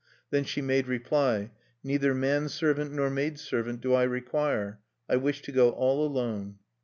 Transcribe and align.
Then 0.31 0.45
she 0.45 0.63
made 0.63 0.87
reply: 0.87 1.51
"Neither 1.83 2.15
man 2.15 2.49
servant 2.49 2.91
nor 2.91 3.11
maid 3.11 3.37
servant 3.39 3.81
do 3.81 3.93
I 3.93 4.01
require. 4.01 4.79
I 5.07 5.17
wish 5.17 5.43
to 5.43 5.51
go 5.51 5.69
all 5.73 6.03
alone." 6.03 6.57